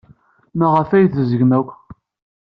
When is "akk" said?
1.59-1.69